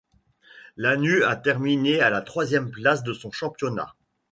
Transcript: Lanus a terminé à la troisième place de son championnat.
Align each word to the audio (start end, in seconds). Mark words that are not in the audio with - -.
Lanus 0.77 1.23
a 1.25 1.35
terminé 1.35 1.99
à 2.01 2.09
la 2.09 2.23
troisième 2.23 2.71
place 2.71 3.03
de 3.03 3.13
son 3.13 3.29
championnat. 3.29 3.93